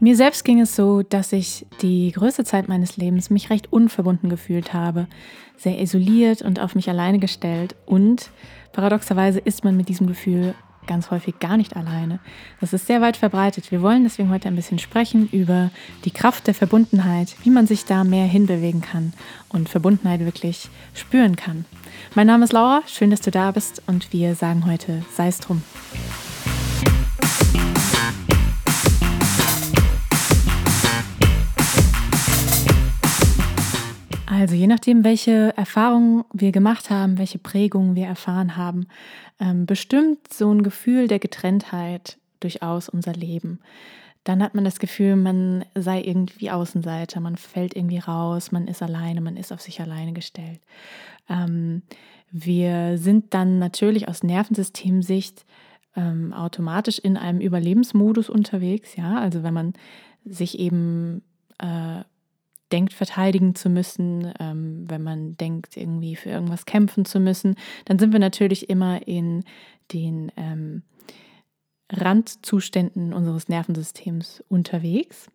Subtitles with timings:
[0.00, 4.28] Mir selbst ging es so, dass ich die größte Zeit meines Lebens mich recht unverbunden
[4.28, 5.06] gefühlt habe,
[5.56, 8.30] sehr isoliert und auf mich alleine gestellt und
[8.72, 10.54] paradoxerweise ist man mit diesem Gefühl
[10.86, 12.18] ganz häufig gar nicht alleine.
[12.60, 13.70] Das ist sehr weit verbreitet.
[13.70, 15.70] Wir wollen deswegen heute ein bisschen sprechen über
[16.04, 19.12] die Kraft der Verbundenheit, wie man sich da mehr hinbewegen kann
[19.48, 21.64] und Verbundenheit wirklich spüren kann.
[22.14, 25.40] Mein Name ist Laura, schön, dass du da bist und wir sagen heute, sei es
[25.40, 25.62] drum.
[34.44, 38.88] Also je nachdem, welche Erfahrungen wir gemacht haben, welche Prägungen wir erfahren haben,
[39.40, 43.60] ähm, bestimmt so ein Gefühl der Getrenntheit durchaus unser Leben.
[44.22, 48.82] Dann hat man das Gefühl, man sei irgendwie Außenseiter, man fällt irgendwie raus, man ist
[48.82, 50.60] alleine, man ist auf sich alleine gestellt.
[51.30, 51.80] Ähm,
[52.30, 55.46] wir sind dann natürlich aus Nervensystemsicht
[55.96, 59.72] ähm, automatisch in einem Überlebensmodus unterwegs, ja, also wenn man
[60.26, 61.22] sich eben
[61.56, 62.04] äh,
[62.74, 67.54] denkt, verteidigen zu müssen, ähm, wenn man denkt, irgendwie für irgendwas kämpfen zu müssen,
[67.84, 69.44] dann sind wir natürlich immer in
[69.92, 70.82] den ähm,
[71.92, 75.30] Randzuständen unseres Nervensystems unterwegs.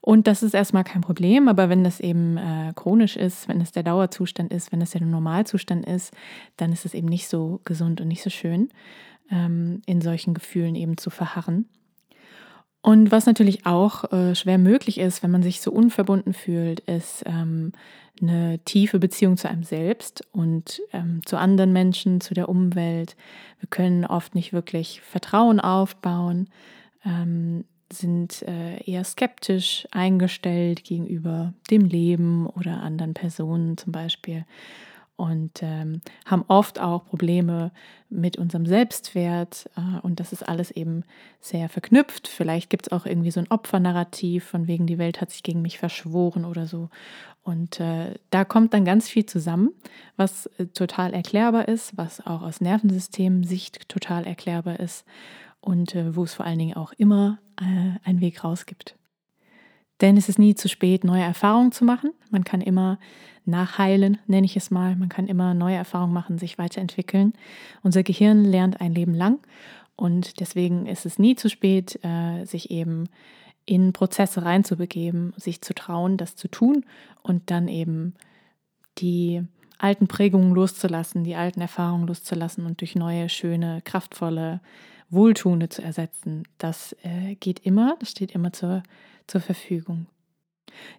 [0.00, 3.70] Und das ist erstmal kein Problem, aber wenn das eben äh, chronisch ist, wenn es
[3.70, 6.14] der Dauerzustand ist, wenn es der Normalzustand ist,
[6.56, 8.70] dann ist es eben nicht so gesund und nicht so schön,
[9.30, 11.66] ähm, in solchen Gefühlen eben zu verharren.
[12.80, 17.24] Und was natürlich auch äh, schwer möglich ist, wenn man sich so unverbunden fühlt, ist
[17.26, 17.72] ähm,
[18.20, 23.16] eine tiefe Beziehung zu einem selbst und ähm, zu anderen Menschen, zu der Umwelt.
[23.60, 26.48] Wir können oft nicht wirklich Vertrauen aufbauen,
[27.04, 34.44] ähm, sind äh, eher skeptisch eingestellt gegenüber dem Leben oder anderen Personen zum Beispiel
[35.18, 37.72] und ähm, haben oft auch Probleme
[38.08, 39.68] mit unserem Selbstwert.
[39.76, 41.02] Äh, und das ist alles eben
[41.40, 42.28] sehr verknüpft.
[42.28, 45.60] Vielleicht gibt es auch irgendwie so ein Opfernarrativ, von wegen die Welt hat sich gegen
[45.60, 46.88] mich verschworen oder so.
[47.42, 49.70] Und äh, da kommt dann ganz viel zusammen,
[50.16, 55.04] was äh, total erklärbar ist, was auch aus Nervensystem-Sicht total erklärbar ist
[55.60, 58.97] und äh, wo es vor allen Dingen auch immer äh, einen Weg raus gibt.
[60.00, 62.12] Denn es ist nie zu spät, neue Erfahrungen zu machen.
[62.30, 62.98] Man kann immer
[63.44, 64.94] nachheilen, nenne ich es mal.
[64.96, 67.32] Man kann immer neue Erfahrungen machen, sich weiterentwickeln.
[67.82, 69.40] Unser Gehirn lernt ein Leben lang
[69.96, 73.08] und deswegen ist es nie zu spät, äh, sich eben
[73.66, 76.84] in Prozesse reinzubegeben, sich zu trauen, das zu tun
[77.22, 78.14] und dann eben
[78.98, 79.42] die
[79.78, 84.60] alten Prägungen loszulassen, die alten Erfahrungen loszulassen und durch neue, schöne, kraftvolle,
[85.10, 86.44] wohltuende zu ersetzen.
[86.58, 88.82] Das äh, geht immer, das steht immer zur,
[89.28, 90.06] zur Verfügung.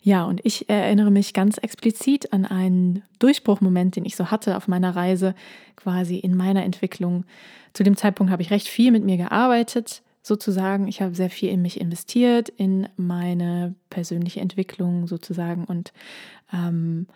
[0.01, 4.67] Ja, und ich erinnere mich ganz explizit an einen Durchbruchmoment, den ich so hatte auf
[4.67, 5.35] meiner Reise,
[5.75, 7.25] quasi in meiner Entwicklung.
[7.73, 10.87] Zu dem Zeitpunkt habe ich recht viel mit mir gearbeitet, sozusagen.
[10.87, 15.93] Ich habe sehr viel in mich investiert, in meine persönliche Entwicklung sozusagen und
[16.53, 17.07] ähm,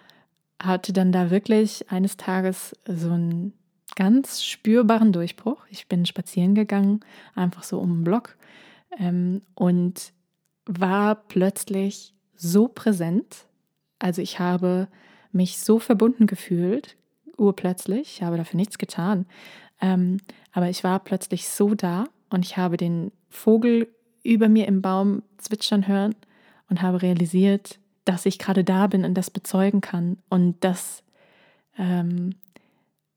[0.62, 3.54] hatte dann da wirklich eines Tages so einen
[3.96, 5.66] ganz spürbaren Durchbruch.
[5.70, 7.02] Ich bin spazieren gegangen,
[7.36, 8.38] einfach so um den Block
[9.00, 10.14] ähm, und
[10.66, 13.46] war plötzlich so präsent.
[14.00, 14.88] Also ich habe
[15.32, 16.96] mich so verbunden gefühlt,
[17.38, 18.18] urplötzlich.
[18.18, 19.26] Ich habe dafür nichts getan.
[19.82, 20.18] Ähm,
[20.52, 23.88] aber ich war plötzlich so da und ich habe den Vogel
[24.24, 26.16] über mir im Baum zwitschern hören
[26.70, 31.04] und habe realisiert, dass ich gerade da bin und das bezeugen kann und das,
[31.78, 32.36] ähm,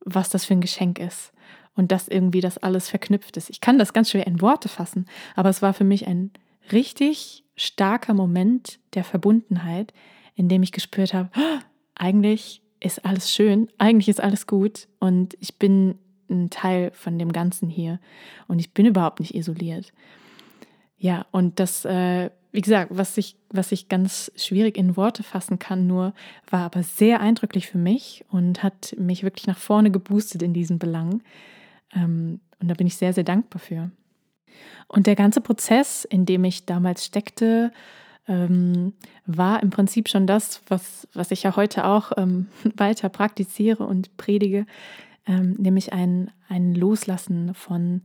[0.01, 1.33] was das für ein Geschenk ist
[1.75, 3.51] und dass irgendwie das alles verknüpft ist.
[3.51, 6.31] Ich kann das ganz schwer in Worte fassen, aber es war für mich ein
[6.73, 9.93] richtig starker Moment der Verbundenheit,
[10.35, 11.59] in dem ich gespürt habe, oh,
[11.95, 17.33] eigentlich ist alles schön, eigentlich ist alles gut und ich bin ein Teil von dem
[17.33, 18.01] Ganzen hier
[18.49, 19.93] und ich bin überhaupt nicht isoliert.
[20.99, 25.59] Ja, und das, äh, wie gesagt, was ich, was ich ganz schwierig in Worte fassen
[25.59, 26.15] kann, nur
[26.49, 30.79] war aber sehr eindrücklich für mich und hat mich wirklich nach vorne geboostet in diesen
[30.79, 31.23] Belangen.
[31.95, 33.91] Ähm, und da bin ich sehr, sehr dankbar für.
[34.89, 37.73] Und der ganze Prozess, in dem ich damals steckte,
[38.29, 38.93] ähm,
[39.27, 44.17] war im Prinzip schon das, was, was ich ja heute auch ähm, weiter praktiziere und
[44.17, 44.67] predige,
[45.27, 48.03] ähm, nämlich ein, ein Loslassen von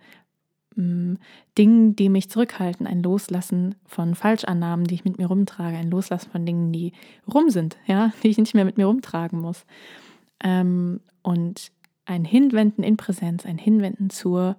[0.78, 1.18] ähm,
[1.58, 6.32] Dingen, die mich zurückhalten, ein Loslassen von Falschannahmen, die ich mit mir rumtrage, ein Loslassen
[6.32, 6.94] von Dingen, die
[7.32, 9.66] rum sind, ja, die ich nicht mehr mit mir rumtragen muss.
[10.44, 11.72] Ähm, und
[12.06, 14.58] ein Hinwenden in Präsenz, ein Hinwenden zur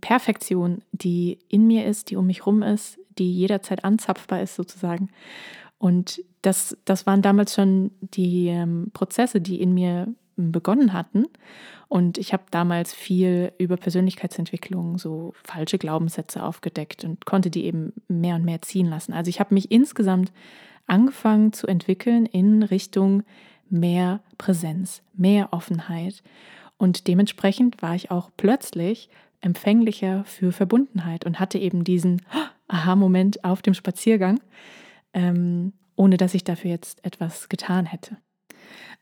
[0.00, 5.10] Perfektion, die in mir ist, die um mich rum ist, die jederzeit anzapfbar ist sozusagen.
[5.78, 11.26] Und das, das waren damals schon die ähm, Prozesse, die in mir begonnen hatten.
[11.88, 17.92] Und ich habe damals viel über Persönlichkeitsentwicklung, so falsche Glaubenssätze aufgedeckt und konnte die eben
[18.08, 19.12] mehr und mehr ziehen lassen.
[19.12, 20.32] Also ich habe mich insgesamt
[20.86, 23.22] angefangen zu entwickeln in Richtung
[23.70, 26.22] mehr Präsenz, mehr Offenheit.
[26.76, 29.08] Und dementsprechend war ich auch plötzlich
[29.40, 32.22] empfänglicher für Verbundenheit und hatte eben diesen
[32.68, 34.40] Aha-Moment auf dem Spaziergang,
[35.12, 38.16] ähm, ohne dass ich dafür jetzt etwas getan hätte.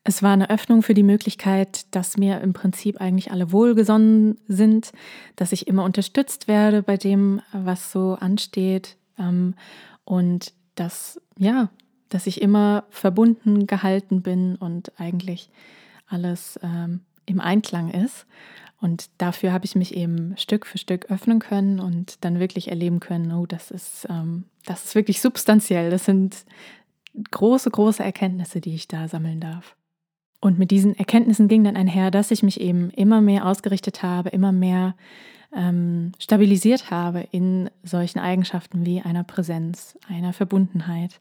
[0.09, 4.93] Es war eine Öffnung für die Möglichkeit, dass mir im Prinzip eigentlich alle wohlgesonnen sind,
[5.35, 9.55] dass ich immer unterstützt werde bei dem, was so ansteht ähm,
[10.05, 11.71] und dass, ja,
[12.09, 15.51] dass ich immer verbunden gehalten bin und eigentlich
[16.07, 18.27] alles ähm, im Einklang ist.
[18.81, 23.01] Und dafür habe ich mich eben Stück für Stück öffnen können und dann wirklich erleben
[23.01, 25.91] können, oh, das ist, ähm, das ist wirklich substanziell.
[25.91, 26.45] Das sind
[27.31, 29.77] große, große Erkenntnisse, die ich da sammeln darf.
[30.41, 34.29] Und mit diesen Erkenntnissen ging dann einher, dass ich mich eben immer mehr ausgerichtet habe,
[34.29, 34.95] immer mehr
[35.55, 41.21] ähm, stabilisiert habe in solchen Eigenschaften wie einer Präsenz, einer Verbundenheit,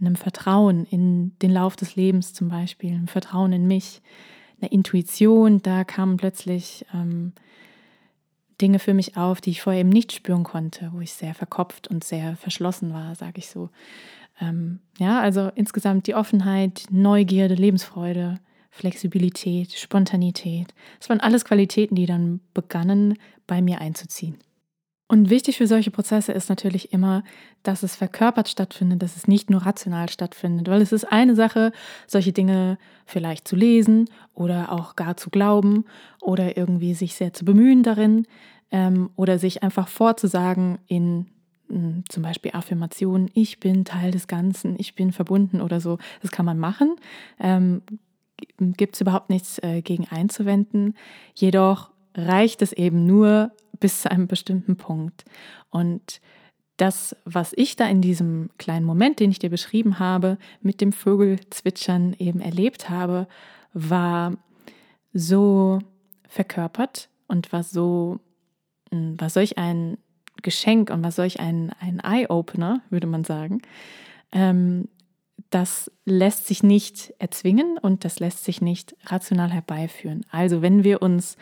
[0.00, 4.00] einem Vertrauen in den Lauf des Lebens zum Beispiel, einem Vertrauen in mich,
[4.60, 5.62] einer Intuition.
[5.62, 7.32] Da kamen plötzlich ähm,
[8.60, 11.88] Dinge für mich auf, die ich vorher eben nicht spüren konnte, wo ich sehr verkopft
[11.88, 13.70] und sehr verschlossen war, sage ich so.
[14.40, 18.40] Ähm, ja, also insgesamt die Offenheit, Neugierde, Lebensfreude,
[18.70, 20.74] Flexibilität, Spontanität.
[21.00, 24.36] Das waren alles Qualitäten, die dann begannen bei mir einzuziehen.
[25.10, 27.24] Und wichtig für solche Prozesse ist natürlich immer,
[27.62, 31.72] dass es verkörpert stattfindet, dass es nicht nur rational stattfindet, weil es ist eine Sache,
[32.06, 32.76] solche Dinge
[33.06, 35.86] vielleicht zu lesen oder auch gar zu glauben
[36.20, 38.26] oder irgendwie sich sehr zu bemühen darin
[38.70, 41.26] ähm, oder sich einfach vorzusagen in
[41.68, 45.98] hm, zum Beispiel Affirmationen, ich bin Teil des Ganzen, ich bin verbunden oder so.
[46.20, 46.96] Das kann man machen.
[47.38, 47.80] Ähm,
[48.58, 50.94] Gibt es überhaupt nichts äh, gegen einzuwenden.
[51.34, 55.24] Jedoch reicht es eben nur bis zu einem bestimmten Punkt.
[55.70, 56.20] Und
[56.76, 60.92] das, was ich da in diesem kleinen Moment, den ich dir beschrieben habe, mit dem
[60.92, 63.26] Vögelzwitschern eben erlebt habe,
[63.72, 64.34] war
[65.12, 65.80] so
[66.28, 68.20] verkörpert und war so,
[68.90, 69.98] hm, war solch ein
[70.42, 73.60] Geschenk und was solch ein, ein Eye-Opener, würde man sagen.
[74.30, 74.88] Ähm,
[75.50, 80.24] das lässt sich nicht erzwingen und das lässt sich nicht rational herbeiführen.
[80.30, 81.36] Also wenn wir uns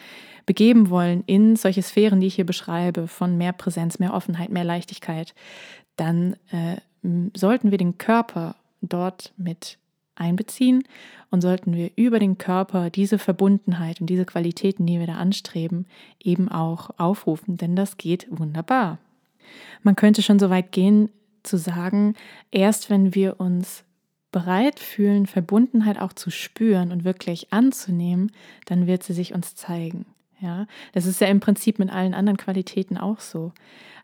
[0.45, 4.65] begeben wollen in solche Sphären, die ich hier beschreibe, von mehr Präsenz, mehr Offenheit, mehr
[4.65, 5.35] Leichtigkeit,
[5.97, 6.77] dann äh,
[7.35, 9.79] sollten wir den Körper dort mit
[10.15, 10.85] einbeziehen
[11.31, 15.87] und sollten wir über den Körper diese Verbundenheit und diese Qualitäten, die wir da anstreben,
[16.23, 18.99] eben auch aufrufen, denn das geht wunderbar.
[19.83, 21.11] Man könnte schon so weit gehen
[21.43, 22.15] zu sagen,
[22.51, 23.85] erst wenn wir uns
[24.37, 28.33] bereit fühlen, Verbundenheit auch zu spüren und wirklich anzunehmen,
[28.67, 30.05] dann wird sie sich uns zeigen.
[30.43, 33.53] Ja, das ist ja im Prinzip mit allen anderen Qualitäten auch so.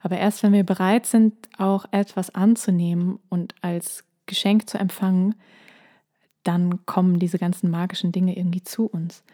[0.00, 5.34] Aber erst wenn wir bereit sind, auch etwas anzunehmen und als Geschenk zu empfangen,
[6.44, 9.24] dann kommen diese ganzen magischen Dinge irgendwie zu uns.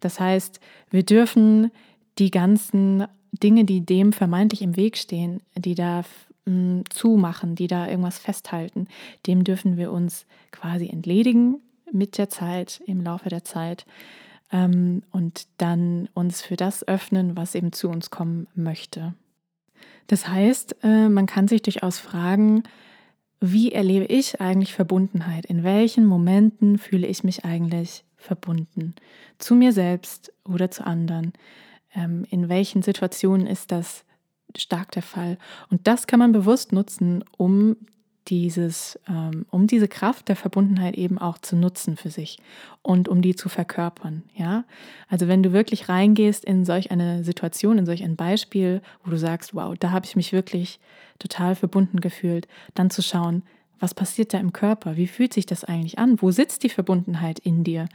[0.00, 0.60] Das heißt,
[0.90, 1.70] wir dürfen
[2.18, 6.04] die ganzen Dinge, die dem vermeintlich im Weg stehen, die da
[6.44, 8.88] mh, zumachen, die da irgendwas festhalten,
[9.26, 11.60] dem dürfen wir uns quasi entledigen
[11.90, 13.86] mit der Zeit, im Laufe der Zeit
[14.50, 19.14] ähm, und dann uns für das öffnen, was eben zu uns kommen möchte.
[20.06, 22.64] Das heißt, äh, man kann sich durchaus fragen,
[23.40, 25.46] wie erlebe ich eigentlich Verbundenheit?
[25.46, 28.94] In welchen Momenten fühle ich mich eigentlich verbunden?
[29.38, 31.32] Zu mir selbst oder zu anderen?
[31.94, 34.04] Ähm, in welchen Situationen ist das
[34.56, 35.38] stark der Fall?
[35.70, 37.76] Und das kann man bewusst nutzen, um
[38.28, 42.38] dieses, ähm, um diese Kraft der Verbundenheit eben auch zu nutzen für sich
[42.82, 44.22] und um die zu verkörpern.
[44.34, 44.64] Ja,
[45.08, 49.18] also wenn du wirklich reingehst in solch eine Situation, in solch ein Beispiel, wo du
[49.18, 50.78] sagst, wow, da habe ich mich wirklich
[51.18, 53.42] total verbunden gefühlt, dann zu schauen,
[53.80, 54.96] was passiert da im Körper?
[54.96, 56.22] Wie fühlt sich das eigentlich an?
[56.22, 57.88] Wo sitzt die Verbundenheit in dir?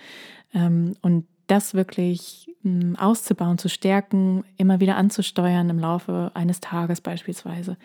[0.54, 7.02] Ähm, und das wirklich hm, auszubauen, zu stärken, immer wieder anzusteuern im Laufe eines Tages
[7.02, 7.78] beispielsweise.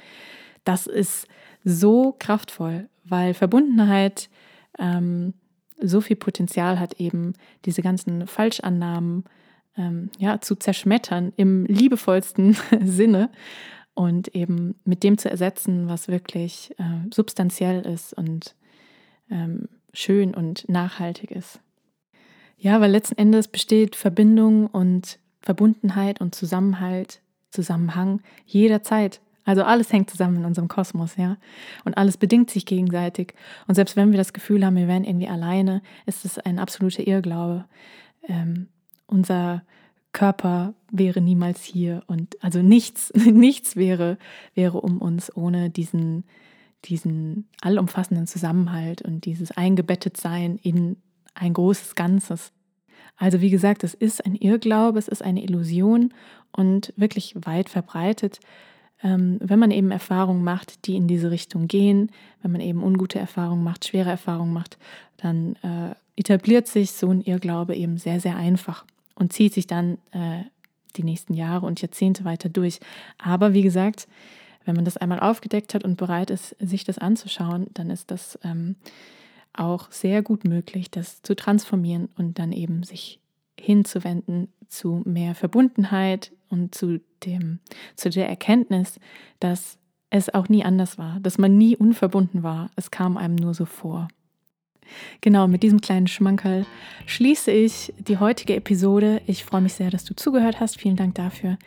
[0.65, 1.27] Das ist
[1.65, 4.29] so kraftvoll, weil Verbundenheit
[4.79, 5.35] ähm,
[5.81, 9.25] so viel Potenzial hat, eben diese ganzen Falschannahmen
[9.77, 13.31] ähm, ja, zu zerschmettern im liebevollsten Sinne
[13.95, 18.55] und eben mit dem zu ersetzen, was wirklich äh, substanziell ist und
[19.31, 21.61] ähm, schön und nachhaltig ist.
[22.63, 30.09] Ja, weil letzten Endes besteht Verbindung und Verbundenheit und Zusammenhalt, Zusammenhang jederzeit Also alles hängt
[30.09, 31.39] zusammen in unserem Kosmos, ja.
[31.85, 33.35] Und alles bedingt sich gegenseitig.
[33.67, 37.05] Und selbst wenn wir das Gefühl haben, wir wären irgendwie alleine, ist es ein absoluter
[37.05, 37.65] Irrglaube.
[38.29, 38.69] Ähm,
[39.09, 39.65] unser
[40.13, 44.19] Körper wäre niemals hier und also nichts, nichts wäre,
[44.55, 46.23] wäre um uns ohne diesen,
[46.85, 50.99] diesen allumfassenden Zusammenhalt und dieses Eingebettetsein in
[51.35, 52.53] ein großes Ganzes.
[53.17, 56.13] Also wie gesagt, es ist ein Irrglaube, es ist eine Illusion
[56.51, 58.41] und wirklich weit verbreitet.
[59.03, 62.11] Ähm, wenn man eben Erfahrungen macht, die in diese Richtung gehen,
[62.43, 64.79] wenn man eben ungute Erfahrungen macht, schwere Erfahrungen macht,
[65.17, 68.85] dann äh, etabliert sich so ein Irrglaube eben sehr, sehr einfach
[69.15, 70.45] und zieht sich dann äh,
[70.97, 72.81] die nächsten Jahre und Jahrzehnte weiter durch.
[73.19, 74.09] Aber wie gesagt,
[74.65, 78.39] wenn man das einmal aufgedeckt hat und bereit ist, sich das anzuschauen, dann ist das
[78.45, 78.77] ähm,
[79.55, 83.21] auch sehr gut möglich, das zu transformieren und dann eben sich
[83.59, 87.61] hinzuwenden zu mehr Verbundenheit und zu, dem,
[87.97, 88.99] zu der Erkenntnis,
[89.41, 89.79] dass
[90.11, 92.71] es auch nie anders war, dass man nie unverbunden war.
[92.77, 94.09] Es kam einem nur so vor.
[95.21, 96.67] Genau, mit diesem kleinen Schmankerl
[97.07, 99.23] schließe ich die heutige Episode.
[99.27, 100.81] Ich freue mich sehr, dass du zugehört hast.
[100.81, 101.59] Vielen Dank dafür.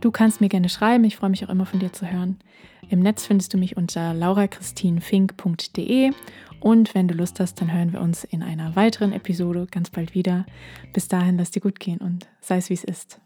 [0.00, 1.04] Du kannst mir gerne schreiben.
[1.04, 2.38] Ich freue mich auch immer von dir zu hören.
[2.88, 6.12] Im Netz findest du mich unter laurachristinfink.de
[6.60, 10.14] und wenn du Lust hast, dann hören wir uns in einer weiteren Episode ganz bald
[10.14, 10.46] wieder.
[10.92, 13.20] Bis dahin, lass dir gut gehen und sei es wie es ist.